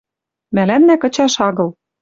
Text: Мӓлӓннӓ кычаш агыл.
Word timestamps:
Мӓлӓннӓ 0.55 0.95
кычаш 1.01 1.33
агыл. 1.47 1.69